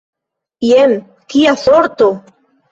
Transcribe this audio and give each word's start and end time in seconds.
Jen 0.69 0.97
kia 1.35 1.55
sorto! 1.69 2.13